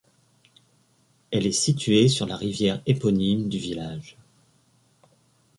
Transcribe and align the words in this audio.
Elle 1.29 1.45
est 1.45 1.51
située 1.51 2.07
sur 2.07 2.25
la 2.25 2.35
rivière 2.35 2.81
éponyme 2.87 3.49
du 3.49 3.59
village. 3.59 4.17